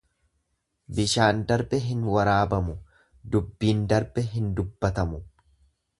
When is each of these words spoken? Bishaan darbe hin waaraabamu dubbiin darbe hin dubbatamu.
Bishaan 0.99 1.43
darbe 1.51 1.81
hin 1.89 2.01
waaraabamu 2.15 2.75
dubbiin 3.35 3.87
darbe 3.93 4.29
hin 4.35 4.53
dubbatamu. 4.61 5.25